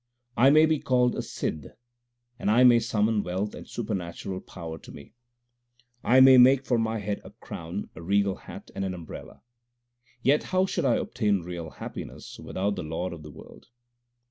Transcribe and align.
I 0.35 0.49
may 0.49 0.65
be 0.65 0.79
called 0.79 1.13
a 1.13 1.21
Sidh, 1.21 1.75
and 2.39 2.49
I 2.49 2.63
may 2.63 2.79
summon 2.79 3.21
wealth 3.21 3.53
and 3.53 3.69
supernatural 3.69 4.39
power 4.41 4.79
to 4.79 4.91
me; 4.91 5.13
I 6.03 6.19
may 6.21 6.39
make 6.39 6.65
for 6.65 6.79
my 6.79 6.97
head 6.97 7.21
a 7.23 7.29
crown, 7.29 7.91
a 7.93 8.01
regal 8.01 8.35
hat, 8.37 8.71
and 8.73 8.83
an 8.83 8.95
umbrella, 8.95 9.43
Yet 10.23 10.45
how 10.45 10.65
should 10.65 10.85
I 10.85 10.95
obtain 10.95 11.41
real 11.41 11.69
happiness 11.69 12.39
without 12.39 12.77
the 12.77 12.83
Lord 12.83 13.13
of 13.13 13.21
the 13.21 13.29
world 13.29 13.67